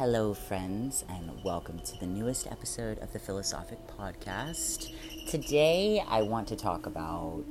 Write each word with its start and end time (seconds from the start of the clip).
Hello, 0.00 0.32
friends, 0.32 1.04
and 1.10 1.30
welcome 1.44 1.78
to 1.80 2.00
the 2.00 2.06
newest 2.06 2.46
episode 2.46 2.98
of 3.00 3.12
the 3.12 3.18
Philosophic 3.18 3.78
Podcast. 3.86 4.94
Today, 5.28 6.02
I 6.08 6.22
want 6.22 6.48
to 6.48 6.56
talk 6.56 6.86
about 6.86 7.44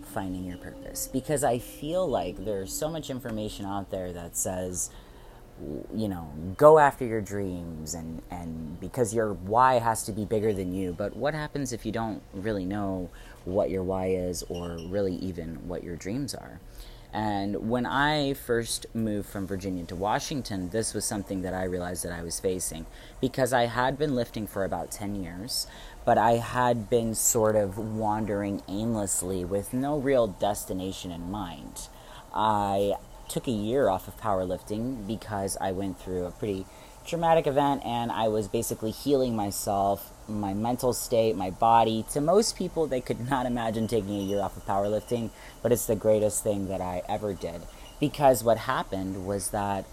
finding 0.00 0.46
your 0.46 0.56
purpose 0.56 1.10
because 1.12 1.44
I 1.44 1.58
feel 1.58 2.08
like 2.08 2.42
there's 2.42 2.72
so 2.72 2.88
much 2.88 3.10
information 3.10 3.66
out 3.66 3.90
there 3.90 4.14
that 4.14 4.34
says, 4.34 4.88
you 5.94 6.08
know, 6.08 6.32
go 6.56 6.78
after 6.78 7.04
your 7.04 7.20
dreams 7.20 7.92
and, 7.92 8.22
and 8.30 8.80
because 8.80 9.12
your 9.12 9.34
why 9.34 9.74
has 9.74 10.02
to 10.04 10.12
be 10.12 10.24
bigger 10.24 10.54
than 10.54 10.72
you. 10.72 10.94
But 10.94 11.14
what 11.14 11.34
happens 11.34 11.70
if 11.70 11.84
you 11.84 11.92
don't 11.92 12.22
really 12.32 12.64
know 12.64 13.10
what 13.44 13.68
your 13.68 13.82
why 13.82 14.06
is 14.06 14.42
or 14.48 14.78
really 14.88 15.16
even 15.16 15.68
what 15.68 15.84
your 15.84 15.96
dreams 15.96 16.34
are? 16.34 16.60
And 17.12 17.68
when 17.68 17.86
I 17.86 18.34
first 18.34 18.86
moved 18.94 19.28
from 19.28 19.46
Virginia 19.46 19.84
to 19.86 19.96
Washington, 19.96 20.70
this 20.70 20.94
was 20.94 21.04
something 21.04 21.42
that 21.42 21.54
I 21.54 21.64
realized 21.64 22.04
that 22.04 22.12
I 22.12 22.22
was 22.22 22.38
facing 22.38 22.86
because 23.20 23.52
I 23.52 23.66
had 23.66 23.98
been 23.98 24.14
lifting 24.14 24.46
for 24.46 24.64
about 24.64 24.92
10 24.92 25.16
years, 25.16 25.66
but 26.04 26.18
I 26.18 26.32
had 26.32 26.88
been 26.88 27.14
sort 27.14 27.56
of 27.56 27.78
wandering 27.78 28.62
aimlessly 28.68 29.44
with 29.44 29.72
no 29.72 29.98
real 29.98 30.28
destination 30.28 31.10
in 31.10 31.30
mind. 31.30 31.88
I 32.32 32.94
took 33.28 33.48
a 33.48 33.52
year 33.52 33.88
off 33.88 34.06
of 34.06 34.16
powerlifting 34.16 35.06
because 35.06 35.56
I 35.60 35.72
went 35.72 36.00
through 36.00 36.26
a 36.26 36.30
pretty 36.30 36.66
traumatic 37.06 37.46
event 37.46 37.82
and 37.84 38.12
I 38.12 38.28
was 38.28 38.48
basically 38.48 38.90
healing 38.90 39.34
myself, 39.34 40.10
my 40.28 40.54
mental 40.54 40.92
state, 40.92 41.36
my 41.36 41.50
body. 41.50 42.04
To 42.12 42.20
most 42.20 42.56
people, 42.56 42.86
they 42.86 43.00
could 43.00 43.28
not 43.30 43.46
imagine 43.46 43.88
taking 43.88 44.16
a 44.16 44.22
year 44.22 44.40
off 44.40 44.56
of 44.56 44.66
powerlifting, 44.66 45.30
but 45.62 45.72
it's 45.72 45.86
the 45.86 45.96
greatest 45.96 46.42
thing 46.42 46.68
that 46.68 46.80
I 46.80 47.02
ever 47.08 47.32
did. 47.32 47.62
Because 47.98 48.42
what 48.44 48.58
happened 48.58 49.26
was 49.26 49.50
that 49.50 49.84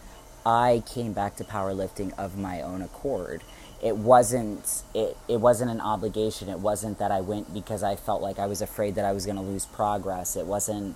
I 0.46 0.84
came 0.86 1.12
back 1.14 1.36
to 1.38 1.44
powerlifting 1.44 2.18
of 2.18 2.38
my 2.38 2.62
own 2.62 2.82
accord. 2.82 3.44
It 3.84 3.98
wasn't 3.98 4.84
it, 4.94 5.18
it 5.28 5.42
wasn't 5.42 5.72
an 5.72 5.82
obligation. 5.82 6.50
It 6.50 6.60
wasn't 6.60 7.00
that 7.00 7.12
I 7.12 7.22
went 7.22 7.54
because 7.54 7.84
I 7.84 7.96
felt 7.96 8.22
like 8.22 8.40
I 8.40 8.48
was 8.48 8.62
afraid 8.62 8.96
that 8.96 9.06
I 9.06 9.12
was 9.12 9.26
going 9.26 9.36
to 9.36 9.42
lose 9.42 9.66
progress. 9.66 10.36
It 10.36 10.46
wasn't 10.46 10.96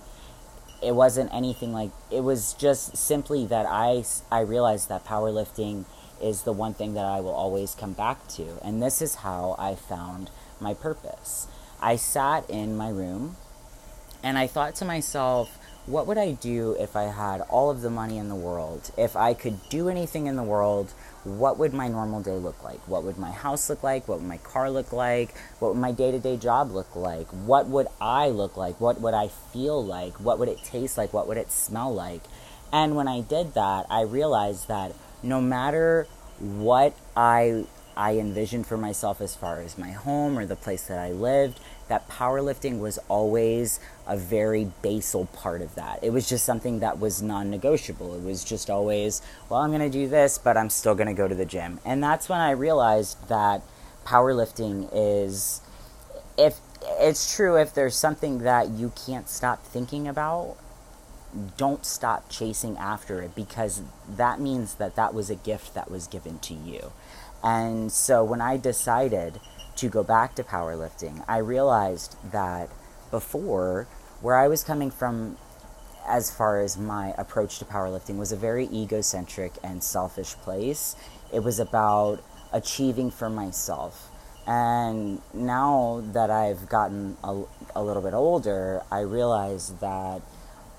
it 0.82 0.94
wasn't 0.94 1.32
anything 1.32 1.72
like 1.72 1.90
it 2.10 2.20
was 2.20 2.54
just 2.54 2.96
simply 2.96 3.46
that 3.46 3.66
I 3.68 4.04
I 4.30 4.40
realized 4.40 4.88
that 4.88 5.04
powerlifting 5.04 5.84
is 6.22 6.42
the 6.42 6.52
one 6.52 6.74
thing 6.74 6.94
that 6.94 7.04
I 7.04 7.20
will 7.20 7.34
always 7.34 7.74
come 7.74 7.92
back 7.92 8.28
to. 8.28 8.58
And 8.62 8.82
this 8.82 9.02
is 9.02 9.16
how 9.16 9.56
I 9.58 9.74
found 9.74 10.30
my 10.60 10.74
purpose. 10.74 11.48
I 11.80 11.96
sat 11.96 12.48
in 12.48 12.76
my 12.76 12.88
room 12.88 13.36
and 14.22 14.38
I 14.38 14.46
thought 14.46 14.76
to 14.76 14.84
myself, 14.84 15.58
what 15.84 16.06
would 16.06 16.18
I 16.18 16.32
do 16.32 16.76
if 16.78 16.94
I 16.94 17.04
had 17.04 17.40
all 17.40 17.68
of 17.68 17.80
the 17.80 17.90
money 17.90 18.16
in 18.16 18.28
the 18.28 18.36
world? 18.36 18.92
If 18.96 19.16
I 19.16 19.34
could 19.34 19.68
do 19.68 19.88
anything 19.88 20.28
in 20.28 20.36
the 20.36 20.44
world, 20.44 20.92
what 21.24 21.58
would 21.58 21.74
my 21.74 21.88
normal 21.88 22.22
day 22.22 22.36
look 22.36 22.62
like? 22.62 22.78
What 22.86 23.02
would 23.02 23.18
my 23.18 23.32
house 23.32 23.68
look 23.68 23.82
like? 23.82 24.06
What 24.06 24.20
would 24.20 24.28
my 24.28 24.38
car 24.38 24.70
look 24.70 24.92
like? 24.92 25.34
What 25.58 25.74
would 25.74 25.80
my 25.80 25.90
day 25.90 26.12
to 26.12 26.20
day 26.20 26.36
job 26.36 26.70
look 26.70 26.94
like? 26.94 27.26
What 27.28 27.66
would 27.66 27.88
I 28.00 28.28
look 28.28 28.56
like? 28.56 28.80
What 28.80 29.00
would 29.00 29.14
I 29.14 29.28
feel 29.52 29.84
like? 29.84 30.20
What 30.20 30.38
would 30.38 30.48
it 30.48 30.62
taste 30.62 30.96
like? 30.96 31.12
What 31.12 31.26
would 31.26 31.36
it 31.36 31.50
smell 31.50 31.92
like? 31.92 32.22
And 32.72 32.94
when 32.94 33.08
I 33.08 33.20
did 33.20 33.54
that, 33.54 33.86
I 33.90 34.02
realized 34.02 34.68
that 34.68 34.92
no 35.22 35.40
matter 35.40 36.06
what 36.38 36.96
I 37.16 37.64
I 37.96 38.16
envisioned 38.16 38.66
for 38.66 38.78
myself 38.78 39.20
as 39.20 39.34
far 39.34 39.60
as 39.60 39.76
my 39.76 39.90
home 39.90 40.38
or 40.38 40.46
the 40.46 40.56
place 40.56 40.84
that 40.84 40.98
I 40.98 41.12
lived, 41.12 41.60
that 41.88 42.08
powerlifting 42.08 42.78
was 42.78 42.98
always 43.08 43.80
a 44.06 44.16
very 44.16 44.70
basal 44.80 45.26
part 45.26 45.60
of 45.60 45.74
that. 45.74 46.02
It 46.02 46.10
was 46.10 46.26
just 46.28 46.44
something 46.44 46.78
that 46.80 46.98
was 46.98 47.20
non 47.20 47.50
negotiable. 47.50 48.14
It 48.14 48.22
was 48.22 48.44
just 48.44 48.70
always, 48.70 49.20
well, 49.48 49.60
I'm 49.60 49.70
going 49.70 49.82
to 49.82 49.90
do 49.90 50.08
this, 50.08 50.38
but 50.38 50.56
I'm 50.56 50.70
still 50.70 50.94
going 50.94 51.08
to 51.08 51.14
go 51.14 51.28
to 51.28 51.34
the 51.34 51.44
gym. 51.44 51.80
And 51.84 52.02
that's 52.02 52.28
when 52.28 52.40
I 52.40 52.52
realized 52.52 53.28
that 53.28 53.62
powerlifting 54.06 54.88
is, 54.92 55.60
if 56.38 56.60
it's 56.82 57.34
true, 57.36 57.56
if 57.56 57.74
there's 57.74 57.94
something 57.94 58.38
that 58.38 58.70
you 58.70 58.92
can't 59.06 59.28
stop 59.28 59.64
thinking 59.66 60.08
about, 60.08 60.56
don't 61.56 61.84
stop 61.84 62.28
chasing 62.28 62.76
after 62.76 63.22
it 63.22 63.34
because 63.34 63.82
that 64.08 64.40
means 64.40 64.74
that 64.74 64.96
that 64.96 65.14
was 65.14 65.30
a 65.30 65.34
gift 65.34 65.74
that 65.74 65.90
was 65.90 66.06
given 66.06 66.38
to 66.40 66.54
you. 66.54 66.92
And 67.42 67.90
so 67.90 68.22
when 68.22 68.40
I 68.40 68.56
decided 68.56 69.40
to 69.76 69.88
go 69.88 70.02
back 70.02 70.34
to 70.36 70.44
powerlifting, 70.44 71.24
I 71.26 71.38
realized 71.38 72.16
that 72.30 72.68
before, 73.10 73.88
where 74.20 74.36
I 74.36 74.48
was 74.48 74.62
coming 74.62 74.90
from 74.90 75.36
as 76.06 76.30
far 76.30 76.60
as 76.60 76.76
my 76.76 77.14
approach 77.16 77.58
to 77.58 77.64
powerlifting 77.64 78.18
was 78.18 78.32
a 78.32 78.36
very 78.36 78.66
egocentric 78.72 79.52
and 79.62 79.82
selfish 79.82 80.34
place. 80.34 80.96
It 81.32 81.40
was 81.40 81.58
about 81.58 82.22
achieving 82.52 83.10
for 83.10 83.30
myself. 83.30 84.10
And 84.46 85.22
now 85.32 86.02
that 86.12 86.30
I've 86.30 86.68
gotten 86.68 87.16
a, 87.22 87.42
a 87.76 87.82
little 87.82 88.02
bit 88.02 88.14
older, 88.14 88.82
I 88.90 89.00
realize 89.00 89.74
that 89.80 90.20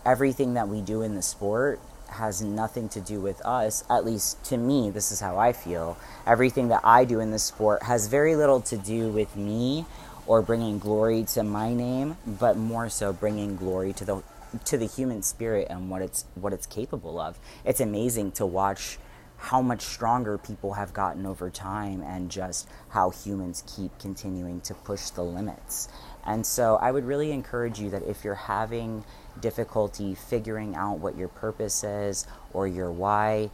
everything 0.06 0.53
that 0.56 0.68
we 0.68 0.81
do 0.81 1.02
in 1.02 1.16
the 1.16 1.22
sport 1.22 1.80
has 2.09 2.41
nothing 2.41 2.90
to 2.90 3.02
do 3.02 3.19
with 3.19 3.44
us. 3.46 3.84
At 3.90 4.06
least 4.06 4.44
to 4.46 4.58
me, 4.58 4.90
this 4.90 5.12
is 5.12 5.19
how 5.19 5.38
I 5.38 5.53
feel. 5.53 5.97
Everything 6.25 6.68
that 6.69 6.81
I 6.84 7.06
do 7.06 7.19
in 7.19 7.31
the 7.31 7.40
sport 7.40 7.84
has 7.84 8.08
very 8.08 8.36
little 8.36 8.62
to 8.62 8.78
do 8.78 9.09
with 9.09 9.36
me 9.36 9.86
or 10.28 10.42
bringing 10.42 10.80
glory 10.80 11.24
to 11.34 11.44
my 11.44 11.74
name, 11.74 12.18
but 12.25 12.58
more 12.58 12.90
so 12.90 13.12
bringing 13.12 13.56
glory 13.56 13.94
to 13.94 14.06
the 14.06 14.24
to 14.66 14.78
the 14.78 14.86
human 14.86 15.24
spirit 15.24 15.68
and 15.72 15.90
what 15.90 16.02
it's 16.03 16.25
what 16.36 16.53
it's 16.53 16.68
capable 16.68 17.19
of. 17.19 17.40
It's 17.66 17.80
amazing 17.80 18.34
to 18.34 18.46
watch 18.46 19.00
how 19.44 19.62
much 19.62 19.81
stronger 19.81 20.38
people 20.38 20.72
have 20.72 20.94
gotten 20.94 21.26
over 21.26 21.50
time 21.50 22.02
and 22.02 22.31
just 22.31 22.66
how 22.88 23.09
humans 23.09 23.62
keep 23.68 23.92
continuing 24.00 24.62
to 24.62 24.74
push 24.74 25.09
the 25.09 25.22
limits. 25.22 25.90
And 26.26 26.46
so 26.46 26.78
I 26.78 26.94
would 26.94 27.04
really 27.04 27.34
encourage 27.34 27.78
you 27.78 27.90
that 27.90 28.04
if 28.04 28.24
you're 28.24 28.36
having 28.36 29.04
difficulty 29.42 30.16
figuring 30.16 30.76
out 30.78 31.00
what 31.00 31.18
your 31.18 31.28
purpose 31.28 31.84
is 31.84 32.26
or 32.54 32.70
your 32.70 32.90
why, 32.90 33.50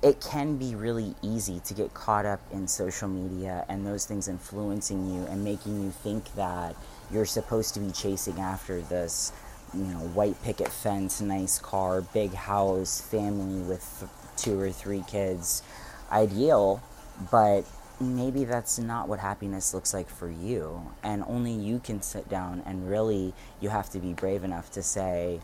it 0.00 0.20
can 0.20 0.58
be 0.58 0.76
really 0.76 1.16
easy 1.22 1.60
to 1.64 1.74
get 1.74 1.92
caught 1.92 2.24
up 2.24 2.40
in 2.52 2.68
social 2.68 3.08
media 3.08 3.64
and 3.68 3.84
those 3.84 4.06
things 4.06 4.28
influencing 4.28 5.12
you 5.12 5.26
and 5.26 5.42
making 5.42 5.82
you 5.82 5.90
think 5.90 6.32
that 6.36 6.76
you're 7.10 7.26
supposed 7.26 7.74
to 7.74 7.80
be 7.80 7.90
chasing 7.90 8.38
after 8.38 8.80
this, 8.82 9.32
you 9.76 9.84
know, 9.84 9.98
white 9.98 10.40
picket 10.42 10.68
fence, 10.68 11.20
nice 11.20 11.58
car, 11.58 12.00
big 12.00 12.32
house, 12.34 13.00
family 13.00 13.60
with 13.62 14.08
two 14.36 14.58
or 14.58 14.70
three 14.70 15.04
kids 15.06 15.62
ideal, 16.10 16.82
but 17.30 17.62
maybe 18.00 18.44
that's 18.44 18.78
not 18.78 19.08
what 19.08 19.20
happiness 19.20 19.72
looks 19.74 19.94
like 19.94 20.08
for 20.08 20.28
you. 20.28 20.90
And 21.02 21.24
only 21.26 21.52
you 21.52 21.78
can 21.78 22.02
sit 22.02 22.28
down 22.28 22.62
and 22.66 22.88
really, 22.88 23.32
you 23.60 23.68
have 23.68 23.90
to 23.90 23.98
be 23.98 24.12
brave 24.12 24.44
enough 24.44 24.70
to 24.72 24.82
say, 24.82 25.40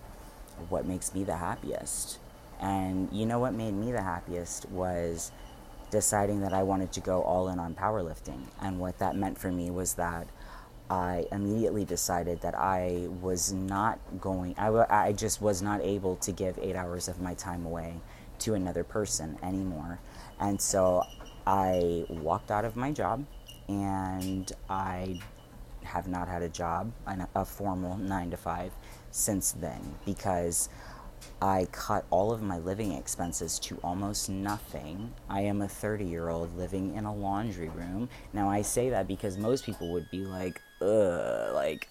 what 0.68 0.86
makes 0.86 1.14
me 1.14 1.24
the 1.24 1.36
happiest? 1.36 2.18
And 2.60 3.08
you 3.12 3.24
know 3.24 3.38
what 3.38 3.54
made 3.54 3.72
me 3.72 3.92
the 3.92 4.02
happiest 4.02 4.68
was 4.70 5.32
deciding 5.90 6.40
that 6.42 6.52
I 6.52 6.62
wanted 6.62 6.92
to 6.92 7.00
go 7.00 7.22
all 7.22 7.48
in 7.48 7.58
on 7.58 7.74
powerlifting. 7.74 8.42
And 8.60 8.78
what 8.78 8.98
that 8.98 9.16
meant 9.16 9.38
for 9.38 9.50
me 9.50 9.70
was 9.70 9.94
that 9.94 10.26
I 10.90 11.26
immediately 11.30 11.84
decided 11.84 12.40
that 12.40 12.58
I 12.58 13.06
was 13.22 13.52
not 13.52 14.00
going, 14.20 14.56
I, 14.58 14.66
w- 14.66 14.86
I 14.90 15.12
just 15.12 15.40
was 15.40 15.62
not 15.62 15.80
able 15.82 16.16
to 16.16 16.32
give 16.32 16.58
eight 16.58 16.74
hours 16.74 17.06
of 17.06 17.20
my 17.20 17.34
time 17.34 17.64
away 17.64 17.94
to 18.40 18.54
another 18.54 18.82
person 18.82 19.38
anymore. 19.40 20.00
And 20.40 20.60
so 20.60 21.04
I 21.46 22.06
walked 22.08 22.50
out 22.50 22.64
of 22.64 22.74
my 22.74 22.90
job 22.90 23.24
and 23.68 24.50
I 24.68 25.20
have 25.84 26.08
not 26.08 26.26
had 26.26 26.42
a 26.42 26.48
job, 26.48 26.92
a 27.36 27.44
formal 27.44 27.96
nine 27.96 28.30
to 28.32 28.36
five, 28.36 28.72
since 29.12 29.52
then 29.52 29.94
because 30.04 30.68
I 31.42 31.66
cut 31.72 32.04
all 32.10 32.32
of 32.32 32.42
my 32.42 32.58
living 32.58 32.92
expenses 32.92 33.58
to 33.60 33.78
almost 33.82 34.28
nothing. 34.28 35.12
I 35.28 35.42
am 35.42 35.62
a 35.62 35.68
30 35.68 36.04
year 36.04 36.28
old 36.28 36.56
living 36.56 36.94
in 36.94 37.04
a 37.04 37.14
laundry 37.14 37.68
room. 37.68 38.08
Now, 38.32 38.50
I 38.50 38.62
say 38.62 38.90
that 38.90 39.08
because 39.08 39.38
most 39.38 39.64
people 39.64 39.90
would 39.92 40.10
be 40.10 40.24
like, 40.24 40.60
ugh, 40.80 41.54
like 41.54 41.88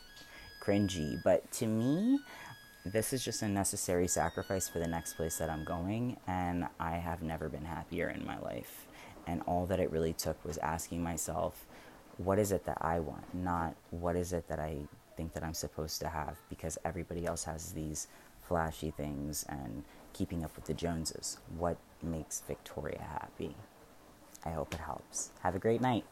cringy. 0.62 1.22
But 1.24 1.52
to 1.54 1.68
me, 1.68 2.20
this 2.86 3.14
is 3.14 3.24
just 3.24 3.42
a 3.42 3.48
necessary 3.48 4.08
sacrifice 4.08 4.70
for 4.70 4.80
the 4.80 4.88
next 4.88 5.14
place 5.14 5.38
that 5.38 5.50
I'm 5.50 5.64
going, 5.64 6.18
and 6.28 6.68
I 6.80 6.96
have 6.96 7.22
never 7.22 7.50
been 7.50 7.66
happier 7.66 8.10
in 8.10 8.26
my 8.26 8.40
life. 8.40 8.88
And 9.28 9.42
all 9.46 9.66
that 9.68 9.80
it 9.80 9.92
really 9.92 10.14
took 10.14 10.44
was 10.46 10.58
asking 10.60 11.04
myself, 11.04 11.66
what 12.18 12.40
is 12.40 12.52
it 12.52 12.66
that 12.66 12.78
I 12.82 13.00
want? 13.00 13.34
Not 13.34 13.76
what 13.92 14.16
is 14.16 14.34
it 14.34 14.48
that 14.48 14.60
I 14.60 14.78
think 15.16 15.34
that 15.34 15.44
I'm 15.44 15.54
supposed 15.54 16.00
to 16.02 16.08
have 16.08 16.38
because 16.50 16.78
everybody 16.86 17.26
else 17.26 17.44
has 17.44 17.74
these 17.74 18.08
flashy 18.50 18.92
things 18.92 19.46
and 19.48 19.86
keeping 20.12 20.44
up 20.44 20.54
with 20.56 20.66
the 20.66 20.74
Joneses. 20.74 21.38
What 21.56 21.78
makes 22.02 22.42
Victoria 22.42 23.00
happy? 23.00 23.56
I 24.44 24.50
hope 24.50 24.74
it 24.74 24.80
helps. 24.80 25.30
Have 25.44 25.56
a 25.56 25.60
great 25.60 25.80
night. 25.80 26.04